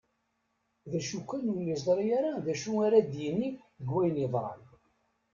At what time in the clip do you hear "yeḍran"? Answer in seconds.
4.21-4.61